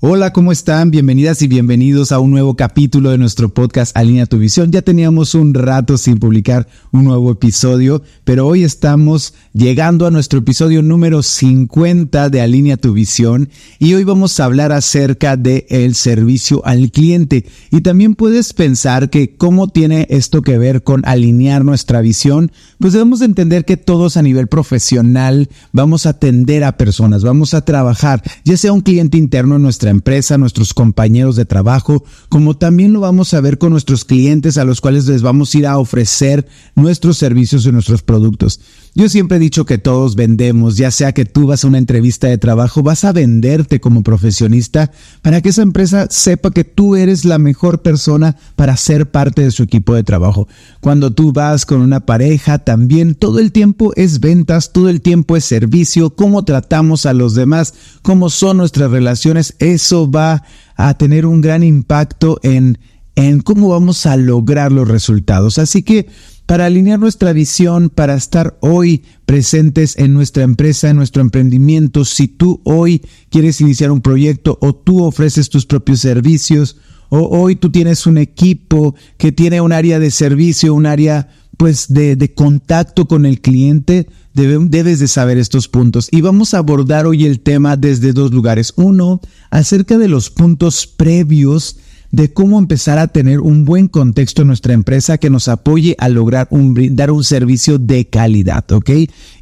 [0.00, 0.90] Hola, ¿cómo están?
[0.90, 4.70] Bienvenidas y bienvenidos a un nuevo capítulo de nuestro podcast Alinea tu visión.
[4.70, 10.40] Ya teníamos un rato sin publicar un nuevo episodio, pero hoy estamos llegando a nuestro
[10.40, 15.94] episodio número 50 de Alinea tu visión y hoy vamos a hablar acerca de el
[15.94, 17.46] servicio al cliente.
[17.70, 22.92] Y también puedes pensar que cómo tiene esto que ver con alinear nuestra visión, pues
[22.92, 28.22] debemos entender que todos a nivel profesional vamos a atender a personas, vamos a trabajar,
[28.44, 33.00] ya sea un cliente interno en nuestra empresa, nuestros compañeros de trabajo, como también lo
[33.00, 36.46] vamos a ver con nuestros clientes a los cuales les vamos a ir a ofrecer
[36.74, 38.60] nuestros servicios y nuestros productos.
[38.98, 42.28] Yo siempre he dicho que todos vendemos, ya sea que tú vas a una entrevista
[42.28, 47.26] de trabajo, vas a venderte como profesionista para que esa empresa sepa que tú eres
[47.26, 50.48] la mejor persona para ser parte de su equipo de trabajo.
[50.80, 55.36] Cuando tú vas con una pareja, también todo el tiempo es ventas, todo el tiempo
[55.36, 60.42] es servicio, cómo tratamos a los demás, cómo son nuestras relaciones, eso va
[60.74, 62.78] a tener un gran impacto en,
[63.14, 65.58] en cómo vamos a lograr los resultados.
[65.58, 66.06] Así que
[66.46, 72.04] para alinear nuestra visión, para estar hoy presentes en nuestra empresa, en nuestro emprendimiento.
[72.04, 76.76] Si tú hoy quieres iniciar un proyecto o tú ofreces tus propios servicios
[77.08, 81.86] o hoy tú tienes un equipo que tiene un área de servicio, un área pues
[81.88, 86.08] de, de contacto con el cliente, debes de saber estos puntos.
[86.10, 88.74] Y vamos a abordar hoy el tema desde dos lugares.
[88.76, 89.20] Uno,
[89.50, 91.78] acerca de los puntos previos
[92.10, 96.08] de cómo empezar a tener un buen contexto en nuestra empresa que nos apoye a
[96.08, 98.90] lograr un, dar un servicio de calidad, ¿ok?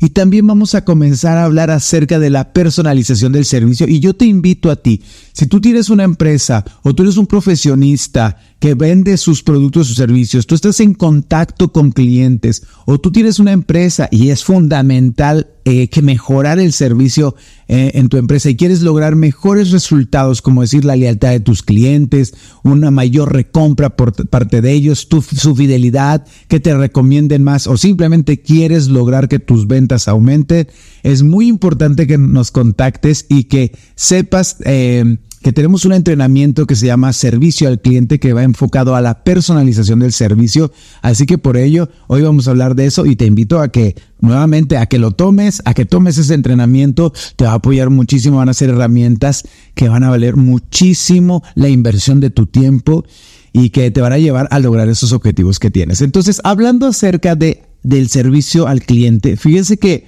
[0.01, 4.15] Y también vamos a comenzar a hablar acerca de la personalización del servicio y yo
[4.15, 5.03] te invito a ti,
[5.33, 9.95] si tú tienes una empresa o tú eres un profesionista que vende sus productos o
[9.95, 15.49] servicios, tú estás en contacto con clientes o tú tienes una empresa y es fundamental
[15.65, 17.35] eh, que mejorar el servicio
[17.69, 21.63] eh, en tu empresa y quieres lograr mejores resultados, como decir la lealtad de tus
[21.63, 27.67] clientes, una mayor recompra por parte de ellos, tu, su fidelidad, que te recomienden más
[27.67, 30.69] o simplemente quieres lograr que tus ventas aumenten,
[31.03, 36.75] es muy importante que nos contactes y que sepas eh, que tenemos un entrenamiento que
[36.75, 40.73] se llama servicio al cliente que va enfocado a la personalización del servicio.
[41.03, 43.95] Así que por ello, hoy vamos a hablar de eso y te invito a que
[44.21, 48.39] nuevamente a que lo tomes, a que tomes ese entrenamiento, te va a apoyar muchísimo,
[48.39, 53.05] van a ser herramientas que van a valer muchísimo la inversión de tu tiempo
[53.53, 56.01] y que te van a llevar a lograr esos objetivos que tienes.
[56.01, 60.07] Entonces, hablando acerca de del servicio al cliente, fíjense que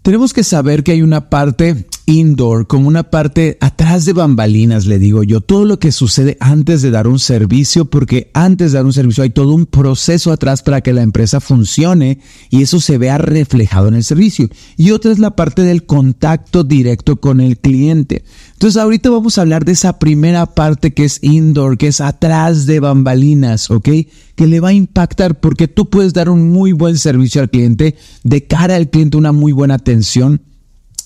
[0.00, 4.98] tenemos que saber que hay una parte indoor, como una parte atrás de bambalinas, le
[4.98, 8.86] digo yo, todo lo que sucede antes de dar un servicio, porque antes de dar
[8.86, 12.18] un servicio hay todo un proceso atrás para que la empresa funcione
[12.50, 14.48] y eso se vea reflejado en el servicio.
[14.76, 18.24] Y otra es la parte del contacto directo con el cliente.
[18.52, 22.66] Entonces ahorita vamos a hablar de esa primera parte que es indoor, que es atrás
[22.66, 23.88] de bambalinas, ¿ok?
[24.34, 27.96] Que le va a impactar porque tú puedes dar un muy buen servicio al cliente,
[28.24, 30.42] de cara al cliente una muy buena atención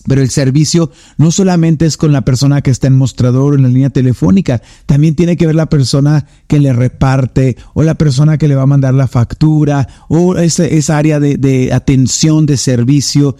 [0.06, 3.62] pero el servicio no solamente es con la persona que está en mostrador o en
[3.62, 8.38] la línea telefónica, también tiene que ver la persona que le reparte o la persona
[8.38, 12.56] que le va a mandar la factura o esa, esa área de, de atención de
[12.56, 13.36] servicio.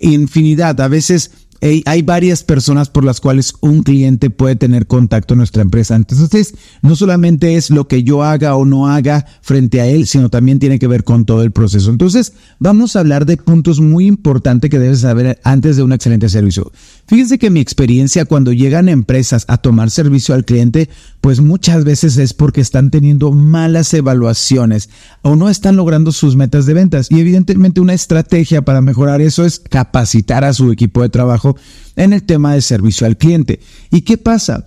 [0.00, 0.80] Infinidad.
[0.80, 5.62] A veces hay varias personas por las cuales un cliente puede tener contacto en nuestra
[5.62, 5.96] empresa.
[5.96, 10.28] Entonces, no solamente es lo que yo haga o no haga frente a él, sino
[10.28, 11.90] también tiene que ver con todo el proceso.
[11.90, 16.28] Entonces, vamos a hablar de puntos muy importantes que debes saber antes de un excelente
[16.28, 16.70] servicio.
[17.06, 20.88] Fíjense que mi experiencia cuando llegan empresas a tomar servicio al cliente,
[21.20, 24.90] pues muchas veces es porque están teniendo malas evaluaciones
[25.22, 27.08] o no están logrando sus metas de ventas.
[27.10, 31.47] Y evidentemente una estrategia para mejorar eso es capacitar a su equipo de trabajo
[31.96, 33.60] en el tema de servicio al cliente.
[33.90, 34.66] ¿Y qué pasa?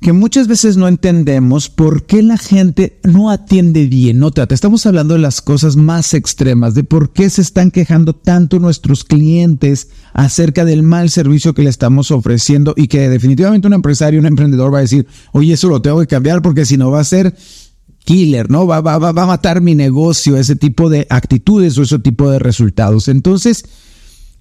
[0.00, 4.54] que muchas veces no entendemos por qué la gente no atiende bien, no trata.
[4.54, 9.04] Estamos hablando de las cosas más extremas, de por qué se están quejando tanto nuestros
[9.04, 14.26] clientes acerca del mal servicio que le estamos ofreciendo y que definitivamente un empresario, un
[14.26, 17.04] emprendedor va a decir, oye, eso lo tengo que cambiar porque si no va a
[17.04, 17.34] ser
[18.04, 18.66] killer, ¿no?
[18.66, 22.30] Va, va, va, va a matar mi negocio, ese tipo de actitudes o ese tipo
[22.30, 23.08] de resultados.
[23.08, 23.64] Entonces,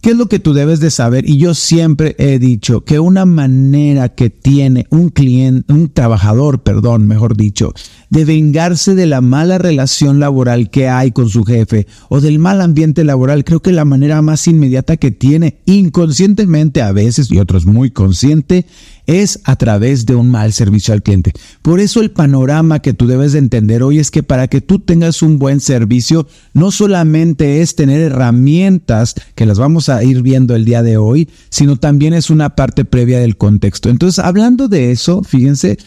[0.05, 1.27] ¿Qué es lo que tú debes de saber?
[1.27, 7.07] Y yo siempre he dicho que una manera que tiene un cliente, un trabajador, perdón,
[7.07, 7.73] mejor dicho,
[8.15, 12.61] de vengarse de la mala relación laboral que hay con su jefe o del mal
[12.61, 17.65] ambiente laboral, creo que la manera más inmediata que tiene, inconscientemente a veces y otros
[17.65, 18.67] muy consciente,
[19.05, 21.33] es a través de un mal servicio al cliente.
[21.61, 24.79] Por eso el panorama que tú debes de entender hoy es que para que tú
[24.79, 30.55] tengas un buen servicio, no solamente es tener herramientas, que las vamos a ir viendo
[30.55, 33.89] el día de hoy, sino también es una parte previa del contexto.
[33.89, 35.77] Entonces, hablando de eso, fíjense,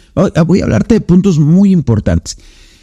[0.47, 2.18] voy a hablarte de puntos muy importantes.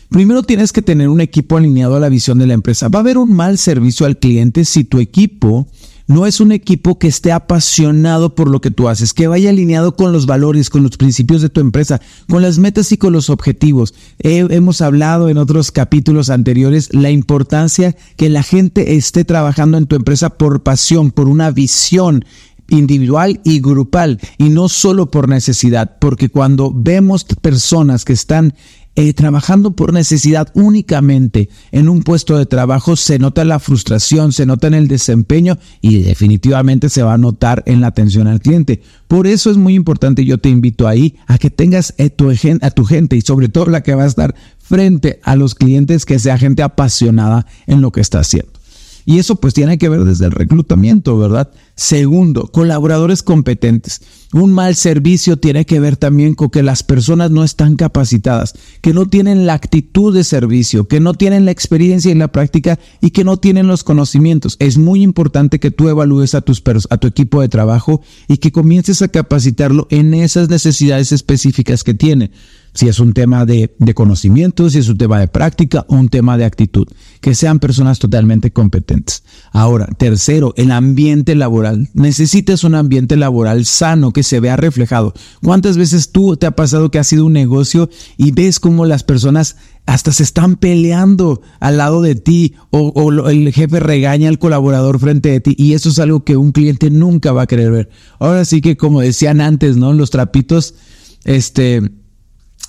[0.09, 2.89] Primero tienes que tener un equipo alineado a la visión de la empresa.
[2.89, 5.67] Va a haber un mal servicio al cliente si tu equipo
[6.07, 9.95] no es un equipo que esté apasionado por lo que tú haces, que vaya alineado
[9.95, 11.99] con los valores, con los principios de tu empresa,
[12.29, 13.93] con las metas y con los objetivos.
[14.19, 19.95] hemos hablado en otros capítulos anteriores la importancia que la gente esté trabajando en tu
[19.95, 22.23] empresa por pasión, por una visión
[22.69, 28.53] individual y grupal y no solo por necesidad, porque cuando vemos personas que están
[28.95, 34.45] eh, trabajando por necesidad únicamente en un puesto de trabajo, se nota la frustración, se
[34.45, 38.81] nota en el desempeño y definitivamente se va a notar en la atención al cliente.
[39.07, 42.71] Por eso es muy importante, yo te invito ahí a que tengas a tu, a
[42.71, 46.17] tu gente y sobre todo la que va a estar frente a los clientes, que
[46.17, 48.51] sea gente apasionada en lo que está haciendo.
[49.05, 51.51] Y eso pues tiene que ver desde el reclutamiento, ¿verdad?
[51.75, 54.01] Segundo, colaboradores competentes.
[54.33, 58.93] Un mal servicio tiene que ver también con que las personas no están capacitadas, que
[58.93, 63.11] no tienen la actitud de servicio, que no tienen la experiencia y la práctica y
[63.11, 64.55] que no tienen los conocimientos.
[64.59, 68.51] Es muy importante que tú evalúes a, tus a tu equipo de trabajo y que
[68.51, 72.31] comiences a capacitarlo en esas necesidades específicas que tiene
[72.75, 76.37] si es un tema de, de, conocimiento, si es un tema de práctica un tema
[76.37, 76.87] de actitud,
[77.21, 79.23] que sean personas totalmente competentes.
[79.51, 81.89] Ahora, tercero, el ambiente laboral.
[81.93, 85.13] Necesitas un ambiente laboral sano que se vea reflejado.
[85.41, 89.03] ¿Cuántas veces tú te ha pasado que ha sido un negocio y ves cómo las
[89.03, 89.55] personas
[89.85, 94.99] hasta se están peleando al lado de ti o, o, el jefe regaña al colaborador
[94.99, 97.89] frente de ti y eso es algo que un cliente nunca va a querer ver.
[98.19, 99.93] Ahora sí que como decían antes, ¿no?
[99.93, 100.73] Los trapitos,
[101.23, 101.81] este,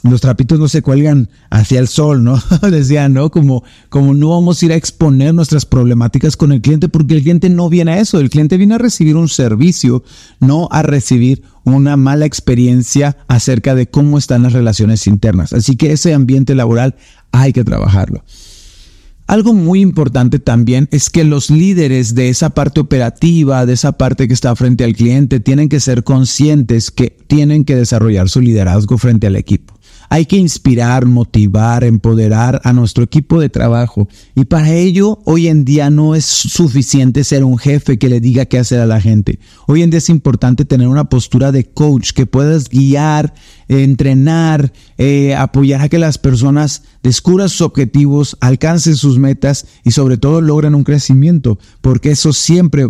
[0.02, 2.40] los trapitos no se cuelgan hacia el sol, ¿no?
[2.70, 3.30] Decían, ¿no?
[3.30, 7.22] Como, como no vamos a ir a exponer nuestras problemáticas con el cliente porque el
[7.22, 10.04] cliente no viene a eso, el cliente viene a recibir un servicio,
[10.40, 15.52] no a recibir una mala experiencia acerca de cómo están las relaciones internas.
[15.52, 16.96] Así que ese ambiente laboral
[17.32, 18.22] hay que trabajarlo.
[19.26, 24.28] Algo muy importante también es que los líderes de esa parte operativa, de esa parte
[24.28, 28.98] que está frente al cliente, tienen que ser conscientes que tienen que desarrollar su liderazgo
[28.98, 29.75] frente al equipo.
[30.08, 34.08] Hay que inspirar, motivar, empoderar a nuestro equipo de trabajo.
[34.34, 38.46] Y para ello, hoy en día no es suficiente ser un jefe que le diga
[38.46, 39.38] qué hacer a la gente.
[39.66, 43.34] Hoy en día es importante tener una postura de coach que puedas guiar,
[43.68, 50.18] entrenar, eh, apoyar a que las personas descubran sus objetivos, alcancen sus metas y sobre
[50.18, 52.84] todo logren un crecimiento, porque eso siempre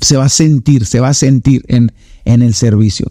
[0.00, 1.92] se va a sentir, se va a sentir en,
[2.24, 3.10] en el servicio.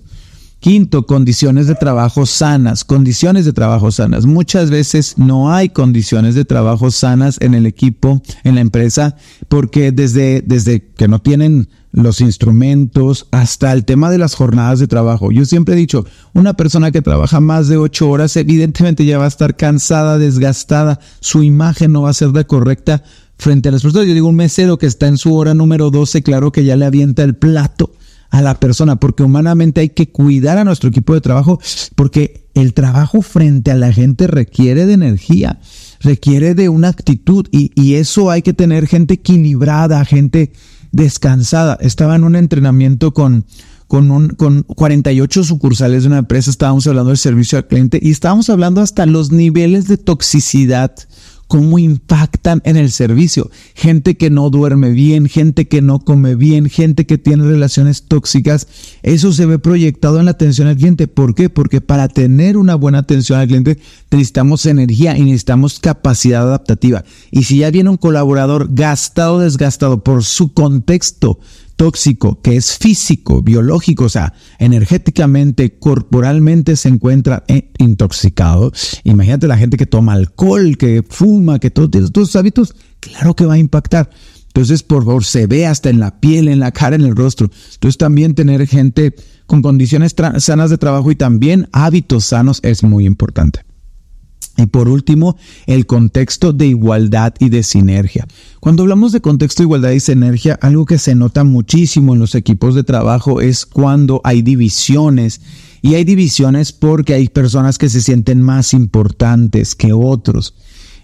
[0.60, 4.26] Quinto, condiciones de trabajo sanas, condiciones de trabajo sanas.
[4.26, 9.16] Muchas veces no hay condiciones de trabajo sanas en el equipo, en la empresa,
[9.48, 14.88] porque desde, desde que no tienen los instrumentos hasta el tema de las jornadas de
[14.88, 15.32] trabajo.
[15.32, 19.26] Yo siempre he dicho, una persona que trabaja más de ocho horas evidentemente ya va
[19.26, 23.02] a estar cansada, desgastada, su imagen no va a ser la correcta
[23.38, 24.08] frente a las personas.
[24.08, 26.86] Yo digo, un mesero que está en su hora número 12, claro que ya le
[26.86, 27.94] avienta el plato
[28.30, 31.60] a la persona, porque humanamente hay que cuidar a nuestro equipo de trabajo,
[31.96, 35.60] porque el trabajo frente a la gente requiere de energía,
[36.02, 40.52] requiere de una actitud y, y eso hay que tener gente equilibrada, gente
[40.92, 41.78] descansada.
[41.82, 43.46] Estaba en un entrenamiento con,
[43.88, 48.12] con, un, con 48 sucursales de una empresa, estábamos hablando del servicio al cliente y
[48.12, 50.96] estábamos hablando hasta los niveles de toxicidad
[51.50, 53.50] cómo impactan en el servicio.
[53.74, 58.68] Gente que no duerme bien, gente que no come bien, gente que tiene relaciones tóxicas.
[59.02, 61.08] Eso se ve proyectado en la atención al cliente.
[61.08, 61.50] ¿Por qué?
[61.50, 63.80] Porque para tener una buena atención al cliente
[64.12, 67.04] necesitamos energía y necesitamos capacidad adaptativa.
[67.32, 71.40] Y si ya viene un colaborador gastado, desgastado por su contexto,
[71.80, 78.74] tóxico, que es físico, biológico, o sea, energéticamente, corporalmente se encuentra eh, intoxicado.
[79.06, 83.54] Imagínate la gente que toma alcohol, que fuma, que todos estos hábitos, claro que va
[83.54, 84.10] a impactar.
[84.48, 87.50] Entonces, por favor, se ve hasta en la piel, en la cara, en el rostro.
[87.76, 93.06] Entonces, también tener gente con condiciones sanas de trabajo y también hábitos sanos es muy
[93.06, 93.62] importante.
[94.58, 98.28] Y por último, el contexto de igualdad y de sinergia.
[98.60, 102.36] Cuando hablamos de contexto de igualdad y sinergia, algo que se nota muchísimo en los
[102.36, 105.40] equipos de trabajo es cuando hay divisiones.
[105.82, 110.54] Y hay divisiones porque hay personas que se sienten más importantes que otros.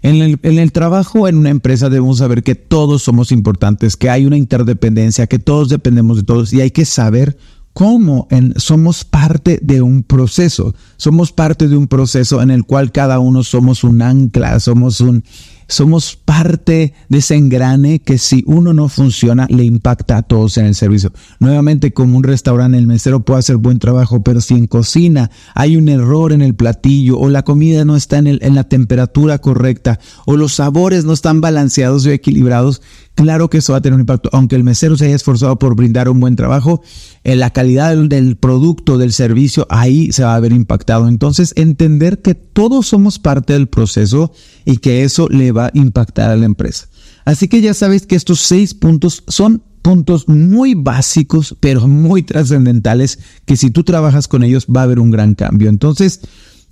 [0.01, 4.37] En el, trabajo, en una empresa, debemos saber que todos somos importantes, que hay una
[4.37, 7.37] interdependencia, que todos dependemos de todos y hay que saber
[7.75, 12.93] cómo en, somos parte de un proceso, somos parte de un proceso en el cual
[12.93, 15.25] cada uno somos un ancla, somos un,
[15.67, 20.67] somos parte de ese engrane que si uno no funciona le impacta a todos en
[20.67, 21.11] el servicio.
[21.39, 25.75] Nuevamente, como un restaurante, el mesero puede hacer buen trabajo, pero si en cocina hay
[25.75, 29.39] un error en el platillo o la comida no está en, el, en la temperatura
[29.39, 32.81] correcta o los sabores no están balanceados y equilibrados,
[33.15, 34.29] claro que eso va a tener un impacto.
[34.31, 36.81] Aunque el mesero se haya esforzado por brindar un buen trabajo,
[37.23, 41.07] en la calidad del producto, del servicio, ahí se va a ver impactado.
[41.07, 44.31] Entonces, entender que todos somos parte del proceso
[44.65, 46.87] y que eso le va a impactar a la empresa.
[47.25, 53.19] Así que ya sabéis que estos seis puntos son puntos muy básicos, pero muy trascendentales,
[53.45, 55.69] que si tú trabajas con ellos va a haber un gran cambio.
[55.69, 56.21] Entonces,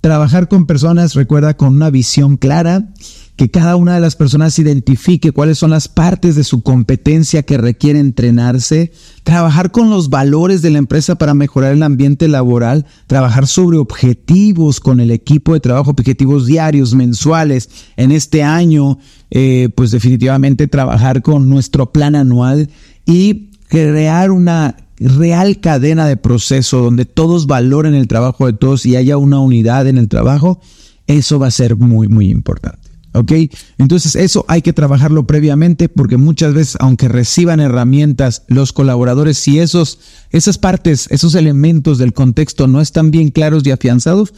[0.00, 2.92] trabajar con personas, recuerda, con una visión clara,
[3.36, 7.58] que cada una de las personas identifique cuáles son las partes de su competencia que
[7.58, 8.92] requiere entrenarse,
[9.24, 14.78] trabajar con los valores de la empresa para mejorar el ambiente laboral, trabajar sobre objetivos
[14.78, 17.68] con el equipo de trabajo, objetivos diarios, mensuales.
[17.96, 18.98] En este año,
[19.30, 22.70] eh, pues definitivamente trabajar con nuestro plan anual
[23.04, 28.94] y crear una real cadena de proceso donde todos valoren el trabajo de todos y
[28.94, 30.60] haya una unidad en el trabajo,
[31.08, 32.83] eso va a ser muy, muy importante.
[33.14, 33.32] ¿Ok?
[33.78, 39.60] Entonces eso hay que trabajarlo previamente porque muchas veces, aunque reciban herramientas los colaboradores, si
[39.60, 44.34] esos, esas partes, esos elementos del contexto no están bien claros y afianzados,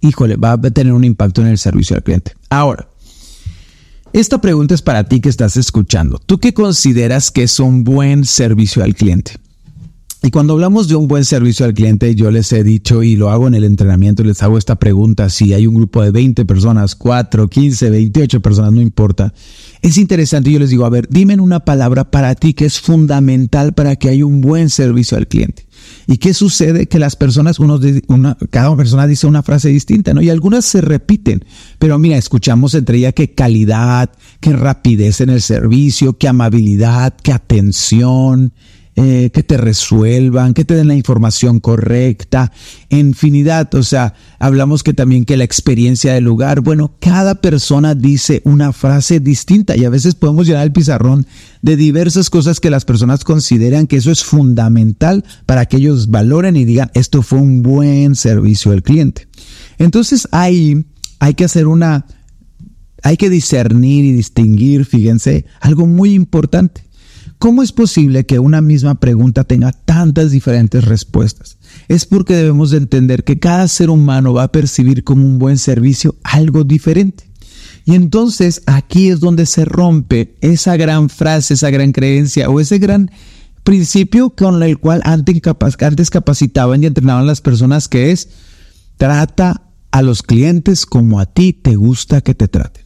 [0.00, 2.32] híjole, va a tener un impacto en el servicio al cliente.
[2.48, 2.88] Ahora,
[4.14, 6.18] esta pregunta es para ti que estás escuchando.
[6.24, 9.32] ¿Tú qué consideras que es un buen servicio al cliente?
[10.24, 13.28] Y cuando hablamos de un buen servicio al cliente, yo les he dicho y lo
[13.28, 16.94] hago en el entrenamiento, les hago esta pregunta, si hay un grupo de 20 personas,
[16.94, 19.34] 4, 15, 28 personas, no importa.
[19.82, 23.74] Es interesante, yo les digo, a ver, dime una palabra para ti que es fundamental
[23.74, 25.66] para que haya un buen servicio al cliente.
[26.06, 26.86] ¿Y qué sucede?
[26.86, 27.78] Que las personas, uno,
[28.08, 30.22] una, cada persona dice una frase distinta, ¿no?
[30.22, 31.44] Y algunas se repiten.
[31.78, 37.32] Pero mira, escuchamos entre ellas que calidad, que rapidez en el servicio, que amabilidad, que
[37.32, 38.54] atención,
[38.96, 42.52] eh, que te resuelvan, que te den la información correcta,
[42.90, 43.74] infinidad.
[43.74, 48.72] O sea, hablamos que también que la experiencia del lugar, bueno, cada persona dice una
[48.72, 51.26] frase distinta y a veces podemos llenar el pizarrón
[51.60, 56.56] de diversas cosas que las personas consideran que eso es fundamental para que ellos valoren
[56.56, 59.26] y digan, esto fue un buen servicio al cliente.
[59.78, 60.86] Entonces ahí
[61.18, 62.06] hay que hacer una,
[63.02, 66.84] hay que discernir y distinguir, fíjense, algo muy importante.
[67.44, 71.58] ¿Cómo es posible que una misma pregunta tenga tantas diferentes respuestas?
[71.88, 75.58] Es porque debemos de entender que cada ser humano va a percibir como un buen
[75.58, 77.28] servicio algo diferente.
[77.84, 82.78] Y entonces aquí es donde se rompe esa gran frase, esa gran creencia o ese
[82.78, 83.10] gran
[83.62, 88.30] principio con el cual antes, capacitaban y entrenaban las personas que es
[88.96, 89.60] trata
[89.90, 92.83] a los clientes como a ti te gusta que te traten.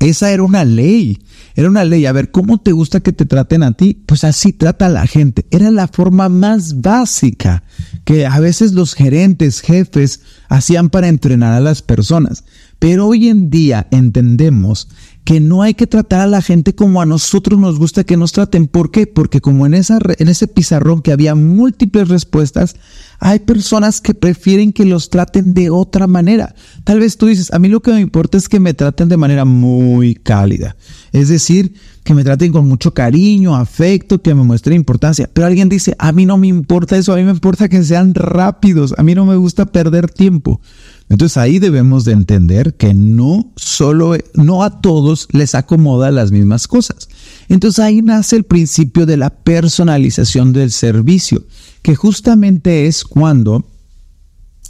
[0.00, 1.18] Esa era una ley,
[1.56, 2.06] era una ley.
[2.06, 4.02] A ver, ¿cómo te gusta que te traten a ti?
[4.06, 5.46] Pues así trata a la gente.
[5.50, 7.64] Era la forma más básica
[8.04, 12.44] que a veces los gerentes, jefes, hacían para entrenar a las personas.
[12.78, 14.88] Pero hoy en día entendemos
[15.28, 18.32] que no hay que tratar a la gente como a nosotros nos gusta que nos
[18.32, 18.66] traten.
[18.66, 19.06] ¿Por qué?
[19.06, 22.76] Porque como en, esa, en ese pizarrón que había múltiples respuestas,
[23.18, 26.54] hay personas que prefieren que los traten de otra manera.
[26.84, 29.18] Tal vez tú dices, a mí lo que me importa es que me traten de
[29.18, 30.76] manera muy cálida.
[31.12, 35.28] Es decir, que me traten con mucho cariño, afecto, que me muestren importancia.
[35.30, 38.14] Pero alguien dice, a mí no me importa eso, a mí me importa que sean
[38.14, 40.62] rápidos, a mí no me gusta perder tiempo.
[41.08, 46.68] Entonces ahí debemos de entender que no solo, no a todos les acomoda las mismas
[46.68, 47.08] cosas.
[47.48, 51.44] Entonces ahí nace el principio de la personalización del servicio,
[51.82, 53.64] que justamente es cuando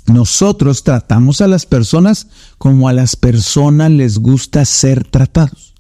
[0.07, 5.75] nosotros tratamos a las personas como a las personas les gusta ser tratados.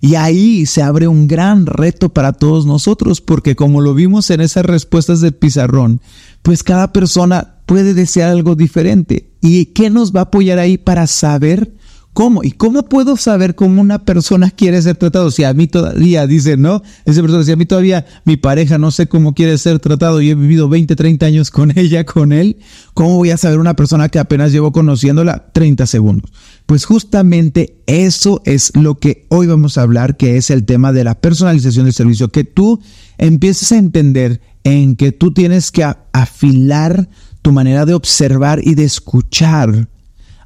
[0.00, 4.42] Y ahí se abre un gran reto para todos nosotros, porque como lo vimos en
[4.42, 6.02] esas respuestas del pizarrón,
[6.42, 9.30] pues cada persona puede desear algo diferente.
[9.40, 11.72] ¿Y qué nos va a apoyar ahí para saber
[12.12, 12.42] cómo?
[12.42, 15.30] ¿Y cómo puedo saber cómo una persona quiere ser tratado?
[15.30, 18.90] Si a mí todavía dice, no, esa persona, si a mí todavía mi pareja no
[18.90, 22.58] sé cómo quiere ser tratado y he vivido 20, 30 años con ella, con él,
[22.94, 26.32] ¿cómo voy a saber una persona que apenas llevo conociéndola 30 segundos?
[26.66, 31.04] Pues justamente eso es lo que hoy vamos a hablar, que es el tema de
[31.04, 32.80] la personalización del servicio, que tú
[33.18, 37.08] empieces a entender en que tú tienes que afilar
[37.44, 39.90] tu manera de observar y de escuchar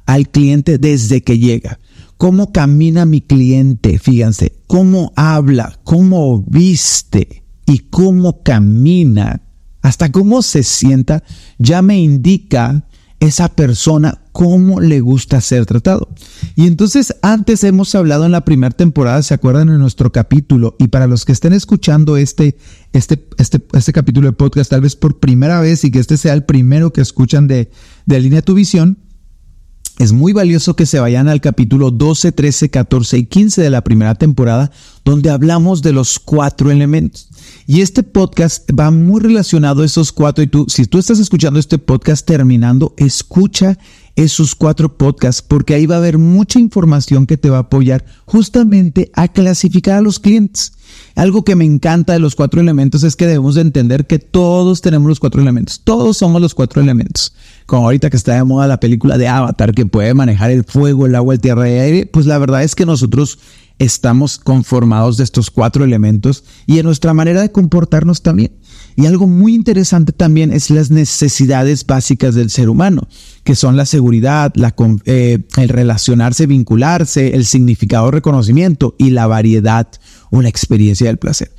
[0.05, 1.79] al cliente desde que llega.
[2.17, 9.41] Cómo camina mi cliente, fíjense, cómo habla, cómo viste y cómo camina,
[9.81, 11.23] hasta cómo se sienta,
[11.57, 12.85] ya me indica
[13.19, 16.07] esa persona cómo le gusta ser tratado.
[16.55, 20.75] Y entonces antes hemos hablado en la primera temporada, ¿se acuerdan en nuestro capítulo?
[20.79, 22.57] Y para los que estén escuchando este,
[22.93, 26.33] este, este, este capítulo de podcast tal vez por primera vez y que este sea
[26.33, 27.71] el primero que escuchan de,
[28.05, 28.97] de Línea Tu Visión,
[29.99, 33.83] es muy valioso que se vayan al capítulo 12, 13, 14 y 15 de la
[33.83, 34.71] primera temporada,
[35.03, 37.28] donde hablamos de los cuatro elementos.
[37.71, 40.43] Y este podcast va muy relacionado a esos cuatro.
[40.43, 43.77] Y tú, si tú estás escuchando este podcast terminando, escucha
[44.15, 48.03] esos cuatro podcasts porque ahí va a haber mucha información que te va a apoyar
[48.25, 50.73] justamente a clasificar a los clientes.
[51.13, 54.81] Algo que me encanta de los cuatro elementos es que debemos de entender que todos
[54.81, 55.79] tenemos los cuatro elementos.
[55.83, 57.35] Todos somos los cuatro elementos.
[57.67, 61.05] Como ahorita que está de moda la película de Avatar que puede manejar el fuego,
[61.05, 63.37] el agua, el tierra y el aire, pues la verdad es que nosotros
[63.79, 68.51] estamos conformados de estos cuatro elementos y en nuestra manera de comportarnos también.
[68.95, 73.07] Y algo muy interesante también es las necesidades básicas del ser humano,
[73.45, 74.53] que son la seguridad,
[75.05, 79.87] eh, el relacionarse, vincularse, el significado, reconocimiento y la variedad
[80.31, 81.51] o la experiencia del placer.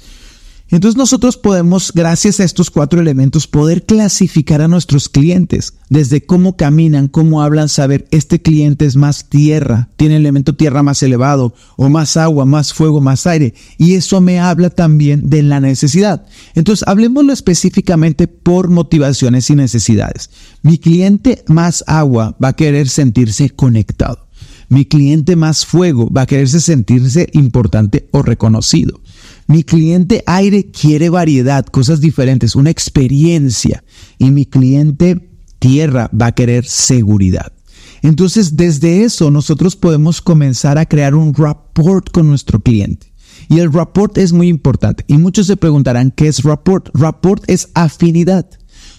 [0.71, 6.57] Entonces nosotros podemos, gracias a estos cuatro elementos, poder clasificar a nuestros clientes, desde cómo
[6.57, 11.89] caminan, cómo hablan, saber, este cliente es más tierra, tiene elemento tierra más elevado, o
[11.89, 13.55] más agua, más fuego, más aire.
[13.79, 16.25] Y eso me habla también de la necesidad.
[16.55, 20.31] Entonces, hablemoslo específicamente por motivaciones y necesidades.
[20.63, 24.29] Mi cliente más agua va a querer sentirse conectado.
[24.69, 29.01] Mi cliente más fuego va a quererse sentirse importante o reconocido.
[29.51, 33.83] Mi cliente aire quiere variedad, cosas diferentes, una experiencia.
[34.17, 37.53] Y mi cliente tierra va a querer seguridad.
[38.01, 43.13] Entonces, desde eso nosotros podemos comenzar a crear un rapport con nuestro cliente.
[43.49, 45.05] Y el rapport es muy importante.
[45.09, 46.89] Y muchos se preguntarán, ¿qué es rapport?
[46.95, 48.49] Rapport es afinidad.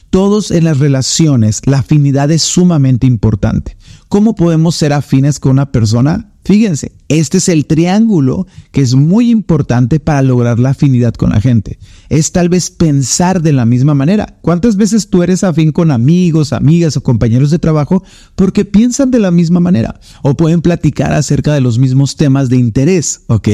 [0.10, 3.78] Todos en las relaciones, la afinidad es sumamente importante.
[4.10, 6.31] ¿Cómo podemos ser afines con una persona?
[6.44, 11.40] Fíjense, este es el triángulo que es muy importante para lograr la afinidad con la
[11.40, 11.78] gente.
[12.10, 14.40] Es tal vez pensar de la misma manera.
[14.42, 18.04] ¿Cuántas veces tú eres afín con amigos, amigas o compañeros de trabajo
[18.36, 22.58] porque piensan de la misma manera o pueden platicar acerca de los mismos temas de
[22.58, 23.48] interés, ¿ok?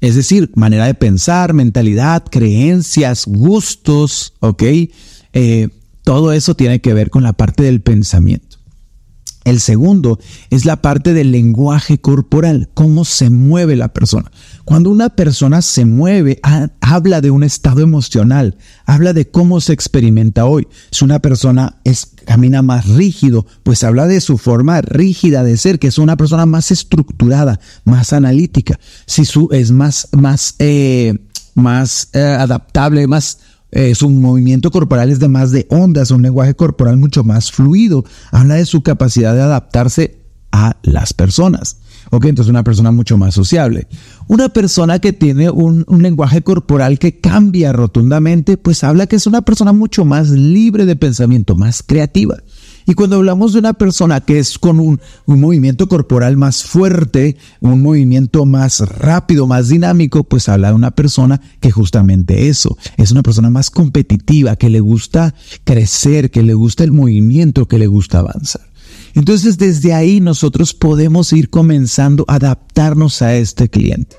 [0.00, 4.62] Es decir, manera de pensar, mentalidad, creencias, gustos, ¿ok?
[5.32, 5.68] Eh,
[6.02, 8.49] todo eso tiene que ver con la parte del pensamiento.
[9.50, 14.30] El segundo es la parte del lenguaje corporal, cómo se mueve la persona.
[14.64, 16.40] Cuando una persona se mueve,
[16.80, 20.68] habla de un estado emocional, habla de cómo se experimenta hoy.
[20.92, 25.80] Si una persona es, camina más rígido, pues habla de su forma rígida de ser,
[25.80, 28.78] que es una persona más estructurada, más analítica.
[29.06, 31.18] Si su, es más, más, eh,
[31.56, 33.38] más eh, adaptable, más
[33.72, 38.04] eh, su movimiento corporal es de más de ondas, un lenguaje corporal mucho más fluido.
[38.32, 40.18] Habla de su capacidad de adaptarse
[40.52, 41.76] a las personas.
[42.10, 43.86] Ok, entonces una persona mucho más sociable.
[44.26, 49.26] Una persona que tiene un, un, lenguaje corporal que cambia rotundamente, pues habla que es
[49.26, 52.38] una persona mucho más libre de pensamiento, más creativa.
[52.86, 57.82] Y cuando hablamos de una persona que es con un, movimiento corporal más fuerte, un
[57.82, 63.22] movimiento más rápido, más dinámico, pues habla de una persona que justamente eso, es una
[63.22, 68.18] persona más competitiva, que le gusta crecer, que le gusta el movimiento, que le gusta
[68.18, 68.62] avanzar.
[69.14, 74.16] Entonces desde ahí nosotros podemos ir comenzando a adaptarnos a este cliente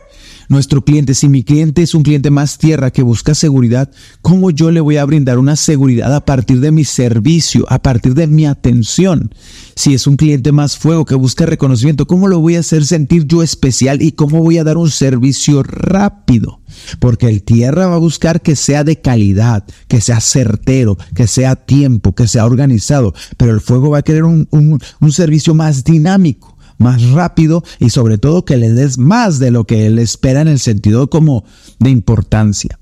[0.52, 1.16] nuestro cliente.
[1.16, 3.90] Si mi cliente es un cliente más tierra que busca seguridad,
[4.22, 8.14] ¿cómo yo le voy a brindar una seguridad a partir de mi servicio, a partir
[8.14, 9.34] de mi atención?
[9.76, 13.26] Si es un cliente más fuego que busca reconocimiento, ¿cómo lo voy a hacer sentir
[13.26, 16.60] yo especial y cómo voy a dar un servicio rápido?
[17.00, 21.56] Porque el tierra va a buscar que sea de calidad, que sea certero, que sea
[21.56, 26.51] tiempo, que sea organizado, pero el fuego va a querer un, un servicio más dinámico
[26.82, 30.50] más rápido y sobre todo que le des más de lo que él espera en
[30.50, 31.46] el sentido como
[31.80, 32.78] de importancia.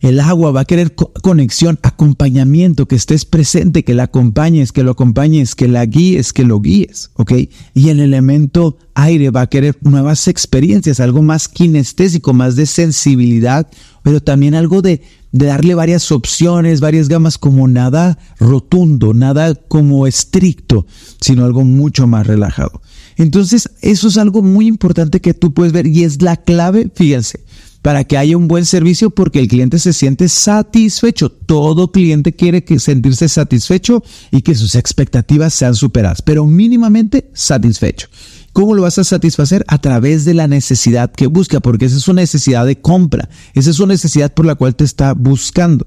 [0.00, 4.90] El agua va a querer conexión, acompañamiento, que estés presente, que la acompañes, que lo
[4.90, 7.32] acompañes, que la guíes, que lo guíes, ¿ok?
[7.74, 13.68] Y el elemento aire va a querer nuevas experiencias, algo más kinestésico, más de sensibilidad,
[14.02, 15.00] pero también algo de,
[15.32, 20.86] de darle varias opciones, varias gamas, como nada rotundo, nada como estricto,
[21.22, 22.82] sino algo mucho más relajado.
[23.16, 27.40] Entonces, eso es algo muy importante que tú puedes ver y es la clave, fíjense,
[27.82, 31.30] para que haya un buen servicio porque el cliente se siente satisfecho.
[31.30, 38.08] Todo cliente quiere sentirse satisfecho y que sus expectativas sean superadas, pero mínimamente satisfecho.
[38.52, 39.64] ¿Cómo lo vas a satisfacer?
[39.68, 43.70] A través de la necesidad que busca, porque esa es una necesidad de compra, esa
[43.70, 45.86] es una necesidad por la cual te está buscando.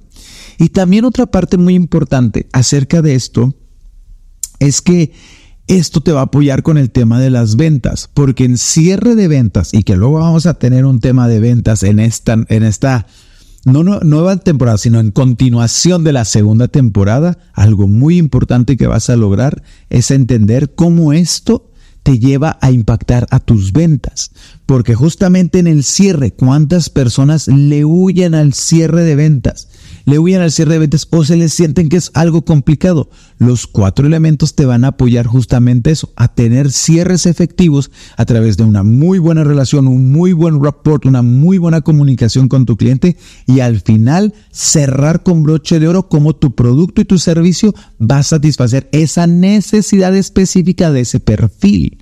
[0.60, 3.56] Y también otra parte muy importante acerca de esto
[4.60, 5.14] es que
[5.70, 9.28] esto te va a apoyar con el tema de las ventas, porque en cierre de
[9.28, 13.06] ventas, y que luego vamos a tener un tema de ventas en esta, en esta
[13.66, 19.12] no, nueva temporada, sino en continuación de la segunda temporada, algo muy importante que vas
[19.12, 21.70] a lograr es entender cómo esto
[22.02, 24.32] te lleva a impactar a tus ventas.
[24.66, 29.68] Porque justamente en el cierre, ¿cuántas personas le huyen al cierre de ventas?
[30.10, 33.12] Le huyen al cierre de ventas o se les sienten que es algo complicado.
[33.38, 38.58] Los cuatro elementos te van a apoyar justamente eso, a tener cierres efectivos a través
[38.58, 42.76] de una muy buena relación, un muy buen rapport, una muy buena comunicación con tu
[42.76, 47.76] cliente y al final cerrar con broche de oro cómo tu producto y tu servicio
[48.02, 51.99] va a satisfacer esa necesidad específica de ese perfil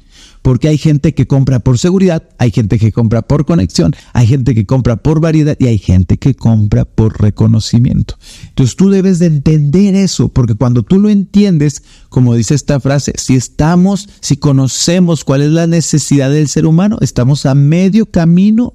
[0.47, 4.55] porque hay gente que compra por seguridad, hay gente que compra por conexión, hay gente
[4.55, 8.17] que compra por variedad y hay gente que compra por reconocimiento.
[8.47, 13.11] Entonces tú debes de entender eso, porque cuando tú lo entiendes, como dice esta frase,
[13.17, 18.73] si estamos, si conocemos cuál es la necesidad del ser humano, estamos a medio camino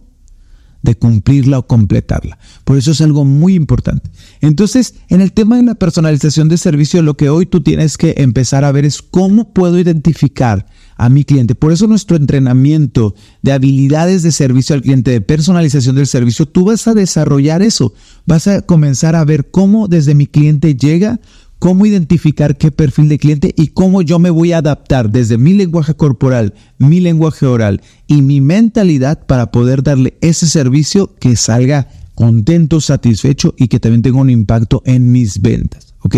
[0.83, 2.39] de cumplirla o completarla.
[2.65, 4.11] Por eso es algo muy importante.
[4.41, 8.15] Entonces, en el tema de la personalización de servicio, lo que hoy tú tienes que
[8.19, 10.67] empezar a ver es cómo puedo identificar
[10.97, 11.55] a mi cliente.
[11.55, 16.67] Por eso nuestro entrenamiento de habilidades de servicio al cliente, de personalización del servicio, tú
[16.67, 17.95] vas a desarrollar eso.
[18.27, 21.21] Vas a comenzar a ver cómo desde mi cliente llega,
[21.63, 25.53] cómo identificar qué perfil de cliente y cómo yo me voy a adaptar desde mi
[25.53, 31.89] lenguaje corporal, mi lenguaje oral y mi mentalidad para poder darle ese servicio que salga
[32.17, 35.92] contento, satisfecho y que también tenga un impacto en mis ventas.
[36.05, 36.17] ¿Ok?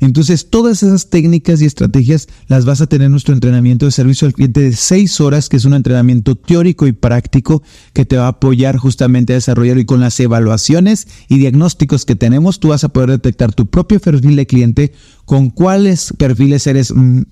[0.00, 4.26] Entonces, todas esas técnicas y estrategias las vas a tener en nuestro entrenamiento de servicio
[4.26, 8.26] al cliente de seis horas, que es un entrenamiento teórico y práctico que te va
[8.26, 12.84] a apoyar justamente a desarrollar y con las evaluaciones y diagnósticos que tenemos, tú vas
[12.84, 14.92] a poder detectar tu propio perfil de cliente,
[15.24, 17.22] con cuáles perfiles eres mm,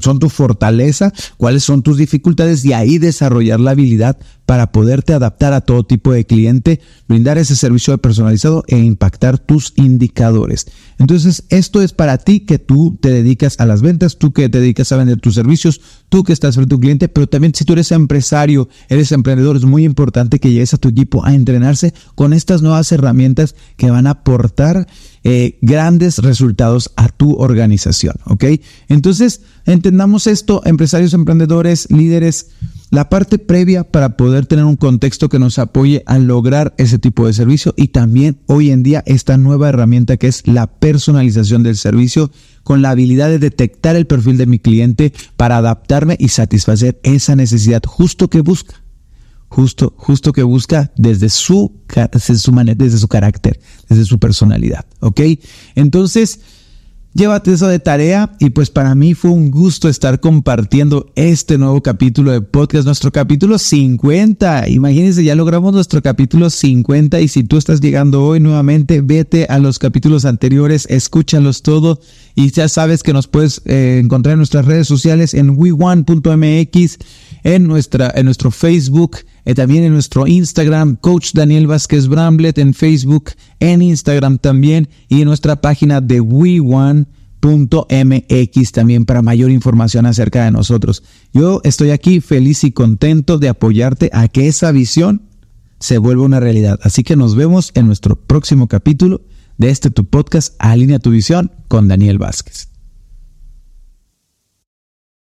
[0.00, 5.52] son tu fortaleza, cuáles son tus dificultades y ahí desarrollar la habilidad para poderte adaptar
[5.52, 10.66] a todo tipo de cliente, brindar ese servicio personalizado e impactar tus indicadores.
[10.98, 14.60] Entonces, esto es para ti que tú te dedicas a las ventas, tú que te
[14.60, 17.64] dedicas a vender tus servicios, tú que estás frente a tu cliente, pero también si
[17.64, 21.94] tú eres empresario, eres emprendedor, es muy importante que llegues a tu equipo a entrenarse
[22.14, 24.88] con estas nuevas herramientas que van a aportar
[25.24, 28.44] eh, grandes resultados a tu organización, ¿ok?
[28.88, 32.48] Entonces, entendamos esto, empresarios, emprendedores, líderes,
[32.90, 37.26] la parte previa para poder tener un contexto que nos apoye a lograr ese tipo
[37.26, 41.76] de servicio y también hoy en día esta nueva herramienta que es la personalización del
[41.76, 42.30] servicio
[42.62, 47.36] con la habilidad de detectar el perfil de mi cliente para adaptarme y satisfacer esa
[47.36, 48.82] necesidad justo que busca.
[49.50, 51.72] Justo, justo que busca desde su,
[52.12, 54.84] desde su, desde su carácter, desde su personalidad.
[55.00, 55.20] ¿Ok?
[55.74, 56.40] Entonces,
[57.14, 61.82] Llévate eso de tarea y pues para mí fue un gusto estar compartiendo este nuevo
[61.82, 64.68] capítulo de podcast, nuestro capítulo 50.
[64.68, 69.58] Imagínense, ya logramos nuestro capítulo 50 y si tú estás llegando hoy nuevamente, vete a
[69.58, 71.98] los capítulos anteriores, escúchalos todo
[72.34, 76.98] y ya sabes que nos puedes eh, encontrar en nuestras redes sociales en we1.mx,
[77.42, 79.16] en, nuestra, en nuestro Facebook,
[79.48, 83.30] eh, también en nuestro Instagram, Coach Daniel Vázquez Bramblet, en Facebook,
[83.60, 87.06] en Instagram también, y en nuestra página de WeOne.mx
[88.72, 91.02] también para mayor información acerca de nosotros.
[91.32, 95.22] Yo estoy aquí feliz y contento de apoyarte a que esa visión
[95.80, 96.78] se vuelva una realidad.
[96.82, 99.22] Así que nos vemos en nuestro próximo capítulo
[99.56, 102.67] de este tu podcast Alinea tu visión con Daniel Vázquez.